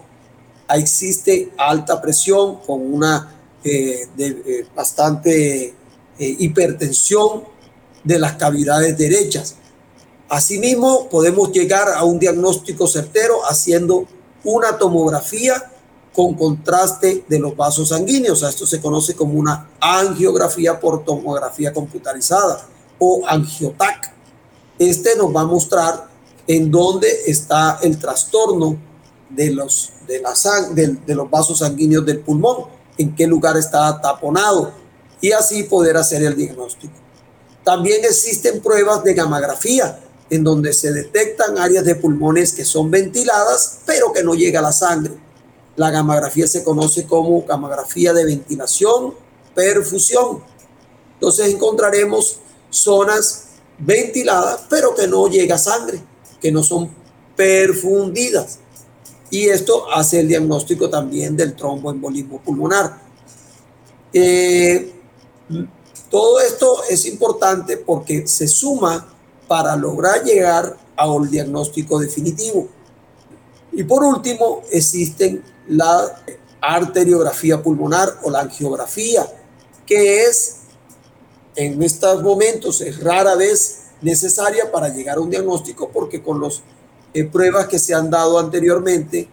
[0.74, 5.74] existe alta presión con una eh, eh, bastante
[6.18, 7.44] hipertensión
[8.04, 9.56] de las cavidades derechas.
[10.30, 14.08] Asimismo, podemos llegar a un diagnóstico certero haciendo
[14.44, 15.72] una tomografía
[16.14, 18.42] con contraste de los vasos sanguíneos.
[18.42, 22.66] esto se conoce como una angiografía por tomografía computarizada
[22.98, 24.15] o angiotac.
[24.78, 26.10] Este nos va a mostrar
[26.48, 28.78] en dónde está el trastorno
[29.30, 30.34] de los, de, la
[30.72, 32.66] de, de los vasos sanguíneos del pulmón,
[32.98, 34.72] en qué lugar está taponado
[35.22, 36.94] y así poder hacer el diagnóstico.
[37.64, 40.00] También existen pruebas de gamografía
[40.30, 44.72] en donde se detectan áreas de pulmones que son ventiladas, pero que no llega la
[44.72, 45.14] sangre.
[45.76, 49.14] La gamografía se conoce como gamografía de ventilación,
[49.54, 50.44] perfusión.
[51.16, 53.45] Entonces encontraremos zonas
[53.80, 56.02] ventiladas, pero que no llega sangre,
[56.42, 56.90] que no son
[57.36, 58.60] perfundidas.
[59.30, 63.02] Y esto hace el diagnóstico también del tromboembolismo pulmonar.
[64.14, 64.94] Eh,
[66.10, 69.14] todo esto es importante porque se suma
[69.48, 72.68] para lograr llegar a un diagnóstico definitivo.
[73.72, 76.24] Y por último, existen la
[76.62, 79.28] arteriografía pulmonar o la angiografía,
[79.86, 80.62] que es
[81.56, 86.62] en estos momentos es rara vez necesaria para llegar a un diagnóstico porque con las
[87.14, 89.28] eh, pruebas que se han dado anteriormente,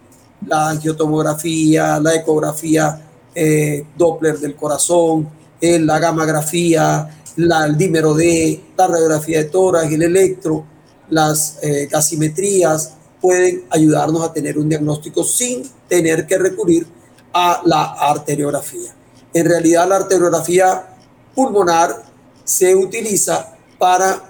[0.47, 5.29] la angiotomografía, la ecografía eh, Doppler del corazón,
[5.61, 10.65] la gamografía, la, el dímero D, la radiografía de tórax, el electro,
[11.09, 16.85] las eh, gasimetrías, pueden ayudarnos a tener un diagnóstico sin tener que recurrir
[17.33, 18.93] a la arteriografía.
[19.33, 20.97] En realidad la arteriografía
[21.33, 22.12] pulmonar
[22.43, 24.29] se utiliza para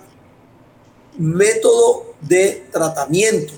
[1.17, 3.53] método de tratamiento.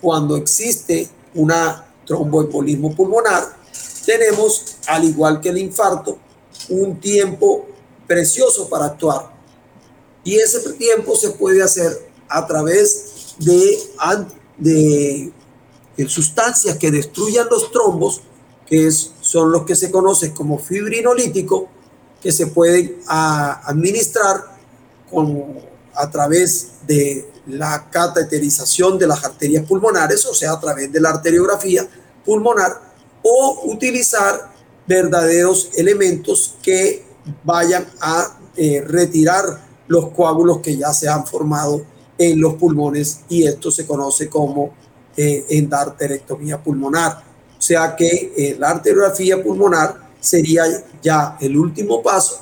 [0.00, 3.56] Cuando existe una tromboembolismo pulmonar,
[4.04, 6.18] tenemos, al igual que el infarto,
[6.68, 7.66] un tiempo
[8.06, 9.32] precioso para actuar.
[10.22, 13.78] Y ese tiempo se puede hacer a través de,
[14.58, 15.32] de,
[16.08, 18.22] sustancias que destruyan los trombos,
[18.66, 21.68] que son los que se conocen como fibrinolítico,
[22.24, 24.56] que se pueden administrar
[25.10, 25.58] con,
[25.94, 31.10] a través de la cateterización de las arterias pulmonares, o sea, a través de la
[31.10, 31.86] arteriografía
[32.24, 32.80] pulmonar,
[33.22, 34.54] o utilizar
[34.86, 37.04] verdaderos elementos que
[37.44, 39.44] vayan a eh, retirar
[39.86, 41.84] los coágulos que ya se han formado
[42.16, 44.72] en los pulmones y esto se conoce como
[45.14, 47.22] eh, endarterectomía pulmonar.
[47.58, 50.64] O sea que eh, la arteriografía pulmonar sería
[51.02, 52.40] ya el último paso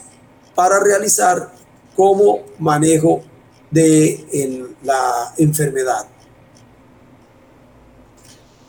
[0.54, 1.52] para realizar
[1.96, 3.22] como manejo
[3.70, 6.06] de la enfermedad.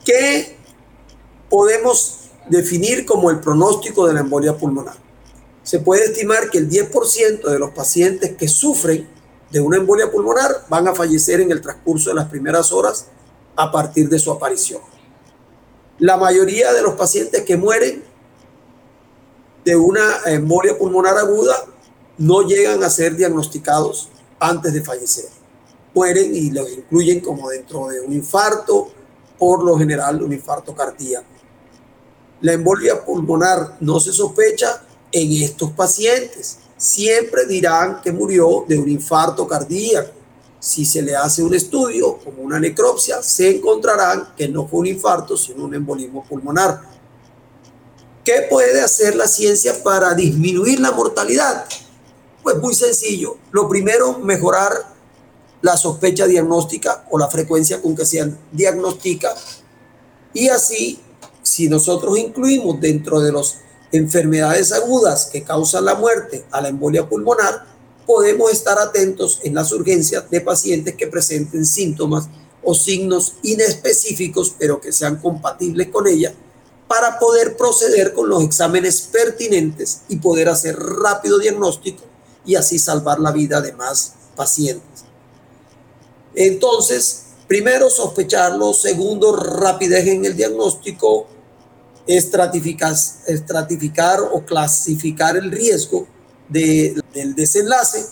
[0.06, 0.58] ¿Qué
[1.50, 4.96] podemos definir como el pronóstico de la embolia pulmonar.
[5.64, 9.08] Se puede estimar que el 10% de los pacientes que sufren
[9.50, 13.08] de una embolia pulmonar van a fallecer en el transcurso de las primeras horas
[13.56, 14.82] a partir de su aparición.
[16.00, 18.04] La mayoría de los pacientes que mueren
[19.64, 21.56] de una embolia pulmonar aguda
[22.18, 24.10] no llegan a ser diagnosticados
[24.40, 25.30] antes de fallecer.
[25.94, 28.90] Mueren y los incluyen como dentro de un infarto
[29.38, 31.26] por lo general un infarto cardíaco.
[32.42, 36.60] La embolia pulmonar no se sospecha en estos pacientes.
[36.78, 40.12] Siempre dirán que murió de un infarto cardíaco.
[40.60, 44.88] Si se le hace un estudio como una necropsia, se encontrarán que no fue un
[44.88, 46.82] infarto, sino un embolismo pulmonar.
[48.24, 51.66] ¿Qué puede hacer la ciencia para disminuir la mortalidad?
[52.42, 53.38] Pues muy sencillo.
[53.52, 54.72] Lo primero, mejorar
[55.62, 59.34] la sospecha diagnóstica o la frecuencia con que se diagnostica.
[60.34, 61.02] Y así,
[61.42, 63.58] si nosotros incluimos dentro de las
[63.92, 67.66] enfermedades agudas que causan la muerte a la embolia pulmonar,
[68.06, 72.30] podemos estar atentos en las urgencias de pacientes que presenten síntomas
[72.64, 76.34] o signos inespecíficos, pero que sean compatibles con ella,
[76.88, 82.04] para poder proceder con los exámenes pertinentes y poder hacer rápido diagnóstico
[82.46, 85.06] y así salvar la vida de más pacientes.
[86.36, 91.28] Entonces, primero sospecharlo, segundo rapidez en el diagnóstico,
[92.08, 96.08] estratificar, o clasificar el riesgo
[96.50, 98.06] del desenlace,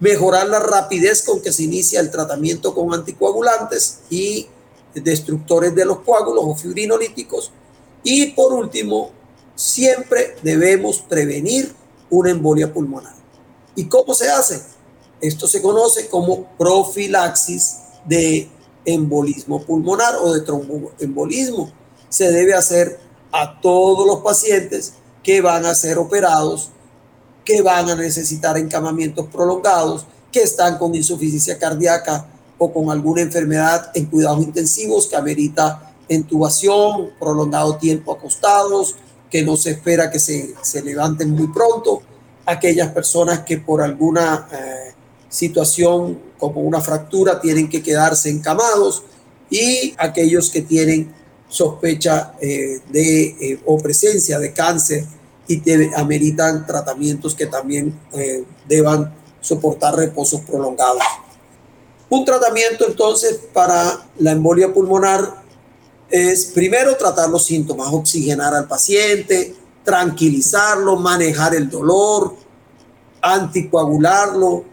[0.00, 4.48] mejorar la rapidez con que se inicia el tratamiento con anticoagulantes y
[4.94, 7.52] destructores de los coágulos o fibrinolíticos.
[8.02, 9.10] Y por último,
[9.54, 11.74] siempre debemos prevenir
[12.10, 13.14] una embolia pulmonar.
[13.74, 14.62] ¿Y cómo se hace?
[15.20, 18.48] Esto se conoce como profilaxis de
[18.84, 21.70] embolismo pulmonar o de tromboembolismo.
[22.08, 22.98] Se debe hacer
[23.32, 26.70] a todos los pacientes que van a ser operados,
[27.44, 32.26] que van a necesitar encamamientos prolongados, que están con insuficiencia cardíaca
[32.58, 38.96] o con alguna enfermedad en cuidados intensivos que amerita intubación, prolongado tiempo acostados,
[39.30, 42.02] que no se espera que se, se levanten muy pronto,
[42.46, 44.94] aquellas personas que por alguna eh,
[45.28, 49.02] situación como una fractura tienen que quedarse encamados
[49.50, 51.12] y aquellos que tienen
[51.48, 55.04] sospecha eh, de eh, o presencia de cáncer
[55.46, 55.62] y
[55.94, 61.02] ameritan tratamientos que también eh, deban soportar reposos prolongados.
[62.10, 65.42] Un tratamiento entonces para la embolia pulmonar
[66.10, 69.54] es primero tratar los síntomas, oxigenar al paciente,
[69.84, 72.34] tranquilizarlo, manejar el dolor,
[73.20, 74.64] anticoagularlo,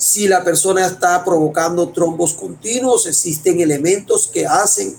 [0.00, 4.96] si la persona está provocando trombos continuos, existen elementos que hacen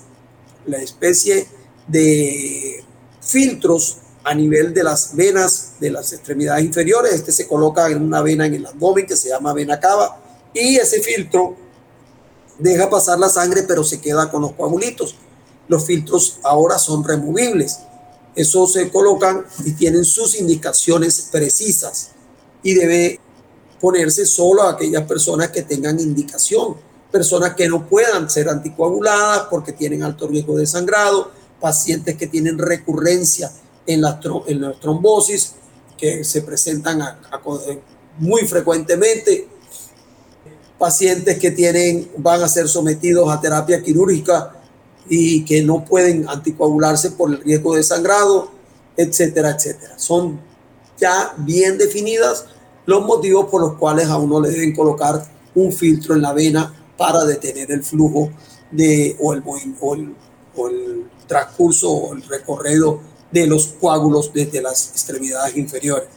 [0.67, 1.47] la especie
[1.87, 2.85] de
[3.19, 7.13] filtros a nivel de las venas de las extremidades inferiores.
[7.13, 10.21] Este se coloca en una vena en el abdomen que se llama vena cava
[10.53, 11.55] y ese filtro
[12.59, 15.15] deja pasar la sangre pero se queda con los coagulitos.
[15.67, 17.79] Los filtros ahora son removibles.
[18.35, 22.11] Esos se colocan y tienen sus indicaciones precisas
[22.63, 23.19] y debe
[23.79, 26.77] ponerse solo a aquellas personas que tengan indicación,
[27.11, 32.57] personas que no puedan ser anticoaguladas porque tienen alto riesgo de sangrado, pacientes que tienen
[32.57, 33.51] recurrencia
[33.85, 35.53] en la, en trombosis,
[35.97, 37.01] que se presentan
[38.17, 39.47] muy frecuentemente,
[40.81, 44.55] pacientes que tienen, van a ser sometidos a terapia quirúrgica
[45.07, 48.49] y que no pueden anticoagularse por el riesgo de sangrado,
[48.97, 49.93] etcétera, etcétera.
[49.99, 50.41] Son
[50.99, 52.47] ya bien definidas
[52.87, 55.23] los motivos por los cuales a uno le deben colocar
[55.53, 58.31] un filtro en la vena para detener el flujo
[58.71, 59.43] de, o, el,
[59.79, 63.01] o, el, transcurso o el recorrido
[63.31, 66.09] de los coágulos desde las extremidades inferiores.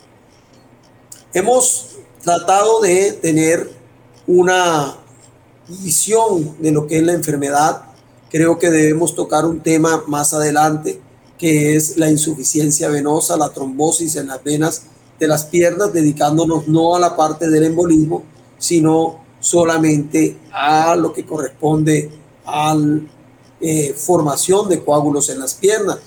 [1.35, 3.84] Hemos tratado de tener
[4.27, 4.97] una
[5.69, 7.83] visión de lo que es la enfermedad.
[8.31, 11.01] Creo que debemos tocar un tema más adelante,
[11.39, 14.83] que es la insuficiencia venosa, la trombosis en las venas
[15.19, 18.25] de las piernas, dedicándonos no a la parte del embolismo,
[18.59, 22.11] sino solamente a lo que corresponde
[22.47, 23.01] a la
[23.61, 25.99] eh, formación de coágulos en las piernas,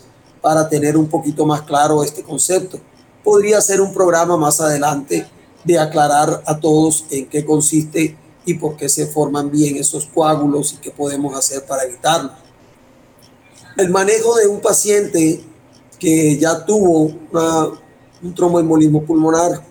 [0.41, 2.79] para tener un poquito más claro este concepto.
[3.23, 5.25] Podría ser un programa más adelante
[5.67, 10.73] de aclarar a todos en qué consiste y por qué se forman bien esos coágulos
[10.73, 12.31] y qué podemos hacer para evitarlo.
[13.75, 15.43] El manejo de un paciente
[15.99, 17.11] que ya tuvo
[18.21, 19.61] un tromboembolismo pulmonar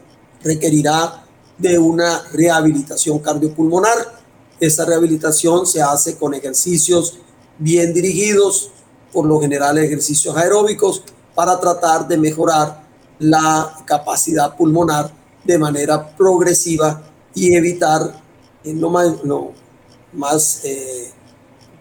[0.42, 1.24] requerirá
[1.57, 4.20] de una rehabilitación cardiopulmonar.
[4.61, 7.18] Esa rehabilitación se hace con ejercicios
[7.59, 8.70] bien dirigidos,
[9.14, 11.03] por lo general ejercicios aeróbicos,
[11.34, 12.84] para tratar de mejorar
[13.18, 15.11] la capacidad pulmonar
[15.47, 17.03] de manera progresiva
[17.34, 18.22] y evitar
[18.64, 19.12] lo más,
[20.12, 21.11] más eh,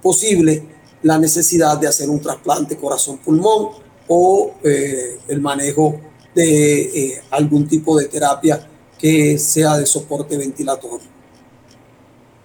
[0.01, 0.63] posible
[1.01, 3.69] la necesidad de hacer un trasplante corazón-pulmón
[4.07, 5.99] o eh, el manejo
[6.33, 11.07] de eh, algún tipo de terapia que sea de soporte ventilatorio.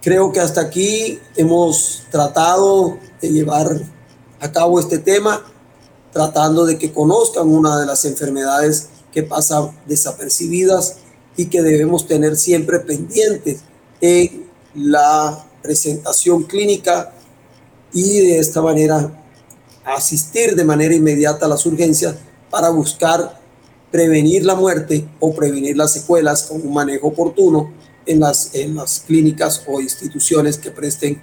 [0.01, 3.81] Creo que hasta aquí hemos tratado de llevar
[4.39, 5.43] a cabo este tema,
[6.11, 10.97] tratando de que conozcan una de las enfermedades que pasan desapercibidas
[11.37, 13.61] y que debemos tener siempre pendientes
[13.99, 17.13] en la presentación clínica
[17.93, 19.17] y de esta manera
[19.85, 22.15] asistir de manera inmediata a las urgencias
[22.49, 23.39] para buscar
[23.91, 27.71] prevenir la muerte o prevenir las secuelas con un manejo oportuno
[28.05, 31.21] en las, en las clínicas o instituciones que presten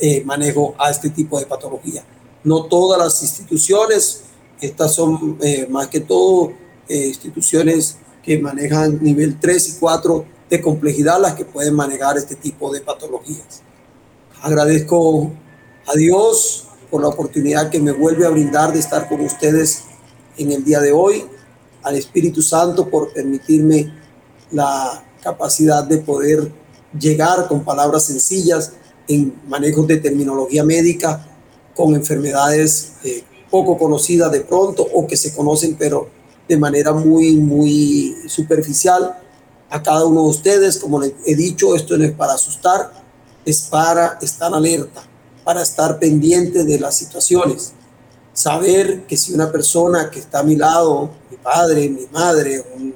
[0.00, 2.04] eh, manejo a este tipo de patología.
[2.42, 4.22] No todas las instituciones,
[4.60, 6.52] estas son eh, más que todo
[6.88, 12.34] eh, instituciones que manejan nivel 3 y 4 de complejidad las que pueden manejar este
[12.34, 13.62] tipo de patologías.
[14.42, 15.30] Agradezco
[15.86, 19.84] a Dios por la oportunidad que me vuelve a brindar de estar con ustedes
[20.36, 21.24] en el día de hoy,
[21.82, 23.92] al Espíritu Santo por permitirme
[24.50, 26.50] la capacidad de poder
[26.98, 28.72] llegar con palabras sencillas
[29.06, 31.26] en manejos de terminología médica
[31.74, 36.08] con enfermedades eh, poco conocidas de pronto o que se conocen pero
[36.50, 39.16] de manera muy, muy superficial
[39.70, 40.78] a cada uno de ustedes.
[40.78, 42.92] Como les he dicho, esto no es para asustar,
[43.44, 45.00] es para estar alerta,
[45.44, 47.72] para estar pendiente de las situaciones.
[48.32, 52.94] Saber que si una persona que está a mi lado, mi padre, mi madre, un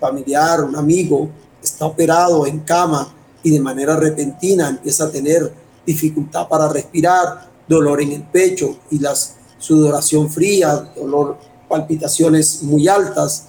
[0.00, 1.30] familiar, un amigo,
[1.62, 5.52] está operado en cama y de manera repentina empieza a tener
[5.86, 9.14] dificultad para respirar, dolor en el pecho y la
[9.58, 11.38] sudoración fría, dolor,
[11.68, 13.46] palpitaciones muy altas,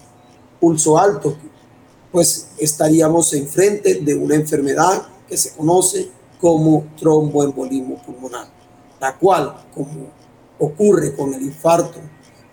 [0.60, 1.38] pulso alto,
[2.12, 6.10] pues estaríamos enfrente de una enfermedad que se conoce
[6.40, 8.48] como tromboembolismo pulmonar,
[9.00, 10.08] la cual, como
[10.60, 12.00] ocurre con el infarto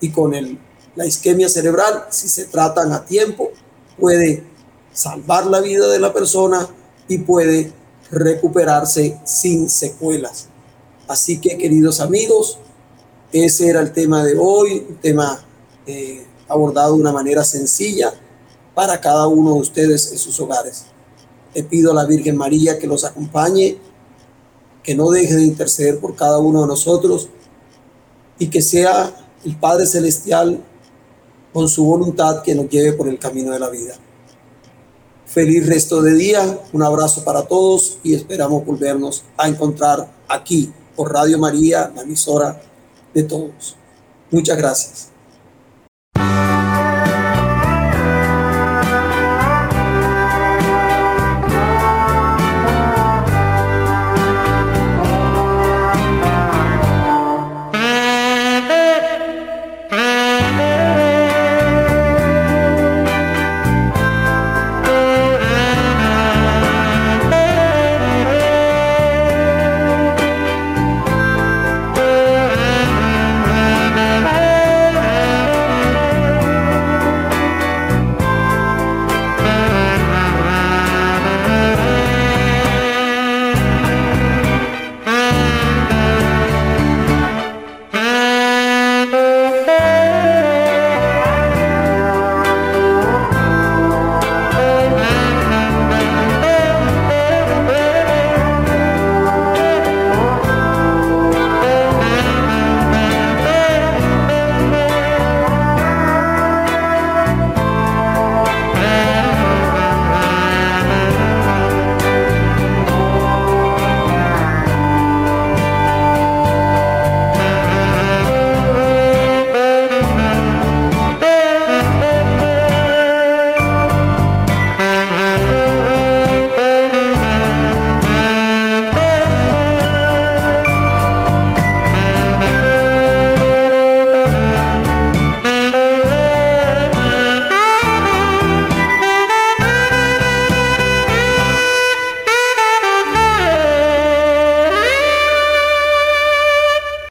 [0.00, 0.58] y con el,
[0.96, 3.50] la isquemia cerebral, si se tratan a tiempo,
[3.98, 4.44] puede
[4.92, 6.68] salvar la vida de la persona
[7.08, 7.72] y puede
[8.10, 10.48] recuperarse sin secuelas.
[11.08, 12.58] Así que, queridos amigos,
[13.32, 15.44] ese era el tema de hoy, un tema
[15.86, 18.12] eh, abordado de una manera sencilla
[18.74, 20.86] para cada uno de ustedes en sus hogares.
[21.54, 23.78] Le pido a la Virgen María que los acompañe,
[24.82, 27.28] que no deje de interceder por cada uno de nosotros
[28.38, 29.14] y que sea
[29.44, 30.62] el Padre Celestial
[31.52, 33.94] con su voluntad que nos lleve por el camino de la vida.
[35.26, 41.12] Feliz resto de día, un abrazo para todos y esperamos volvernos a encontrar aquí por
[41.12, 42.60] Radio María, la emisora
[43.12, 43.76] de todos.
[44.30, 45.13] Muchas gracias.